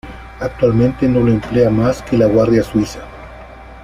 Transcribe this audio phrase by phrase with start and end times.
[0.39, 3.03] Actualmente no lo emplea más que la Guardia Suiza.